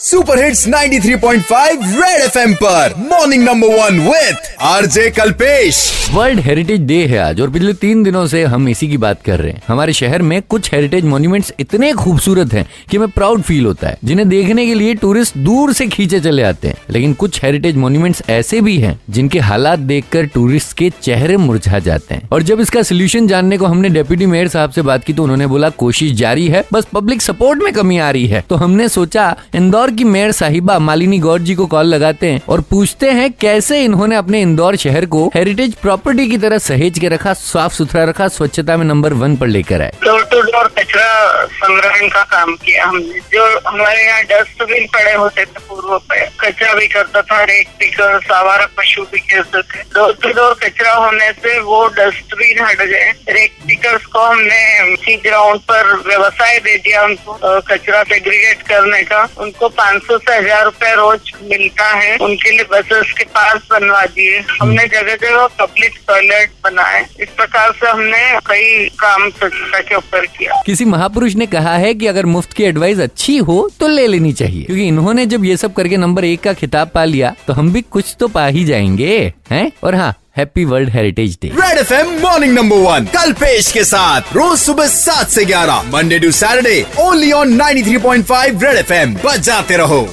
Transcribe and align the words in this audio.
Super 0.00 0.44
hits 0.44 0.68
93.5 0.68 1.78
red 1.82 2.20
FM 2.20 2.54
पर। 2.54 2.94
Morning 2.98 3.44
number 3.44 3.68
one 3.68 4.00
with 4.00 4.56
RJ 4.60 5.10
Kalpesh 5.10 6.08
world 6.12 6.40
heritage 6.40 6.80
day 6.80 7.06
है 7.06 7.18
आज 7.18 7.40
और 7.40 7.50
पिछले 7.50 7.72
तीन 7.72 8.02
दिनों 8.02 8.26
से 8.26 8.44
हम 8.44 8.68
इसी 8.68 8.88
की 8.88 8.96
बात 8.96 9.22
कर 9.22 9.40
रहे 9.40 9.52
हैं। 9.52 9.62
हमारे 9.68 9.92
शहर 9.92 10.22
में 10.22 10.42
कुछ 10.42 10.74
हेरिटेज 10.74 11.04
मॉन्यूमेंट्स 11.04 11.52
इतने 11.60 11.92
खूबसूरत 11.92 12.52
हैं 12.52 12.66
कि 12.90 12.96
हमें 12.96 13.08
प्राउड 13.08 13.42
फील 13.42 13.66
होता 13.66 13.88
है। 13.88 13.98
जिन्हें 14.04 14.28
देखने 14.28 14.66
के 14.66 14.74
लिए 14.74 14.94
टूरिस्ट 14.94 15.38
दूर 15.38 15.72
से 15.72 15.86
खींचे 15.86 16.20
चले 16.20 16.42
आते 16.42 16.68
हैं। 16.68 16.76
लेकिन 16.90 17.12
कुछ 17.12 17.42
हेरिटेज 17.44 17.76
मॉन्यूमेंट्स 17.76 18.22
ऐसे 18.28 18.60
भी 18.60 18.78
हैं 18.78 19.00
जिनके 19.10 19.38
हालात 19.38 19.78
देखकर 19.78 20.26
टूरिस्ट 20.26 20.76
के 20.76 20.92
चेहरे 21.02 21.36
मुरझा 21.36 21.78
जाते 21.78 22.14
हैं। 22.14 22.28
और 22.32 22.42
जब 22.42 22.60
इसका 22.60 22.82
सोल्यूशन 22.82 23.26
जानने 23.26 23.58
को 23.58 23.66
हमने 23.66 23.88
डेप्यूटी 23.88 24.26
मेयर 24.26 24.48
साहब 24.48 24.70
से 24.70 24.82
बात 24.82 25.04
की 25.04 25.12
तो 25.12 25.22
उन्होंने 25.22 25.46
बोला, 25.46 25.68
कोशिश 25.68 26.12
जारी 26.12 26.48
है, 26.48 26.64
बस 26.72 26.84
पब्लिक 26.84 27.22
सपोर्ट 27.22 27.62
में 27.62 27.72
कमी 27.72 27.98
आ 27.98 28.10
रही 28.10 28.26
है। 28.26 28.44
तो 28.50 28.56
हमने 28.56 28.88
सोचा, 28.88 29.36
इंदौर 29.54 29.85
इंदौर 29.86 29.96
की 29.96 30.04
मेयर 30.04 30.32
साहिबा 30.32 30.78
मालिनी 30.78 31.18
गौर 31.18 31.40
जी 31.40 31.54
को 31.54 31.66
कॉल 31.66 31.86
लगाते 31.86 32.26
हैं 32.26 32.40
और 32.48 32.60
पूछते 32.60 33.10
हैं 33.10 33.30
कैसे 33.32 33.82
इन्होंने 33.84 34.16
अपने 34.16 34.40
इंदौर 34.42 34.76
शहर 34.76 35.06
को 35.06 35.26
हेरिटेज 35.34 35.74
प्रॉपर्टी 35.74 36.26
की 36.28 36.38
तरह 36.38 36.58
सहेज 36.58 36.98
के 36.98 37.08
रखा, 37.08 37.32
साफ़ 37.32 37.72
सुथरा 37.72 38.04
रखा, 38.04 38.28
स्वच्छता 38.28 38.76
में 38.76 38.84
नंबर 38.84 39.12
वन 39.12 39.36
पर 39.36 39.46
लेकर 39.46 39.82
आए। 39.82 39.92
डोर 40.04 40.24
टू 40.24 40.40
डोर 40.40 40.68
कचरा 40.78 41.46
संग्रहण 41.46 42.08
का 42.08 42.22
काम 42.22 42.54
किया 42.54 42.86
हमने। 42.86 43.20
जो 43.32 43.44
हमारे 43.68 44.06
यहाँ 44.06 44.22
डस्टबिन 44.22 44.86
पड़े 44.86 45.12
होते 45.12 45.44
थे, 45.44 45.60
पूर्व 45.68 45.96
पे, 45.98 46.26
कचरा 46.40 46.74
भी 46.74 46.86
करता 46.86 47.22
था 47.22 47.42
रेक 47.44 47.68
पिकर 47.78 48.18
सावारा 48.20 48.66
पशु 48.78 49.02
भी 49.02 49.20
करते 49.20 49.62
थे। 49.62 49.82
डोर 49.94 50.18
टू 50.22 50.28
डोर 50.28 50.58
कचरा 50.64 50.94
होने 50.94 51.30
से 51.32 51.58
वो 51.60 51.86
डस्टबिन 51.86 52.64
हट 52.64 52.82
गए। 52.82 53.12
रेक 53.28 53.52
पिकर्स 53.66 54.06
को 54.06 54.20
हमने 54.20 54.75
सी 54.96 55.16
ग्राउंड 55.18 55.60
पर 55.62 55.94
व्यवसाय 56.06 56.58
दे 56.58 56.76
दिया 56.78 57.02
उनको 57.04 57.60
कचरा 57.68 58.02
सेग्रीगेट 58.04 58.62
करने 58.68 59.02
का। 59.02 59.22
उनको 59.40 59.68
पाँच 59.70 60.02
सौ 60.02 60.18
से 60.18 60.36
हज़ार 60.36 60.64
रूपए 60.64 60.94
रोज 60.94 61.32
मिलता 61.42 61.88
है। 61.92 62.16
उनके 62.18 62.50
लिए 62.50 62.66
बसेस 62.72 63.12
के 63.18 63.24
पास 63.26 63.68
बनवा 63.70 64.04
दिए। 64.06 64.38
हमने 64.60 64.86
जगह 64.88 65.16
जगह 65.16 65.46
पब्लिक 65.58 65.98
टॉयलेट 66.08 66.50
बनाए। 66.64 67.04
इस 67.20 67.28
प्रकार 67.36 67.72
से 67.72 67.88
हमने 67.88 68.38
कई 68.46 68.88
काम 68.98 69.28
स्वच्छता 69.30 69.80
के 69.80 69.94
ऊपर 69.96 70.26
किया। 70.28 70.62
किसी 70.66 70.84
महापुरुष 70.86 71.34
ने 71.34 71.46
कहा 71.48 71.76
है 71.76 71.94
कि 71.94 72.06
अगर 72.06 72.26
मुफ़्त 72.26 72.52
की 72.52 72.64
एडवाइस 72.64 72.98
अच्छी 73.00 73.36
हो 73.38 73.58
तो 73.80 73.88
ले 73.88 74.06
लेनी 74.06 74.32
चाहिए। 74.32 74.64
क्योंकि 74.64 74.86
इन्होंने 74.88 75.26
जब 75.26 75.44
ये 75.44 75.56
सब 75.56 75.72
करके 75.74 75.96
नंबर 75.96 76.24
एक 76.24 76.42
का 76.42 76.52
खिताब 76.52 76.90
पा 76.94 77.04
लिया 77.04 77.34
तो 77.46 77.52
हम 77.52 77.72
भी 77.72 77.82
कुछ 77.82 78.14
तो 78.20 78.28
पा 78.28 78.46
ही 78.46 78.64
जाएँगे 78.64 79.16
हैं? 79.50 79.70
और 79.84 79.94
हाँ 79.94 80.14
happy 80.36 80.64
world 80.64 80.90
heritage 80.90 81.36
day 81.42 81.48
red 81.50 81.78
F 81.78 81.92
M 81.94 82.08
morning 82.22 82.52
number 82.54 82.76
one 82.78 83.04
Kalpesh 83.34 83.70
के 83.72 83.84
साथ। 83.84 84.32
रोज 84.34 84.58
सुबह 84.58 84.75
सात 84.84 85.30
से 85.30 85.44
ग्यारह 85.44 85.82
Monday 85.82 86.18
to 86.18 86.30
Saturday 86.30 86.86
only 86.98 87.32
on 87.32 87.58
93.5 87.60 88.62
red 88.62 88.76
F 88.76 88.92
M 88.92 89.14
बजाते 89.14 89.76
रहो। 89.76 90.08